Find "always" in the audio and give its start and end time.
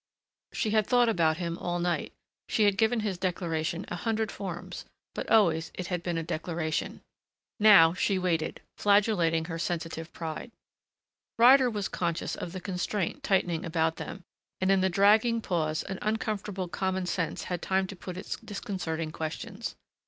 5.29-5.69